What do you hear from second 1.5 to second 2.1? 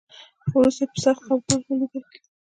وليدل.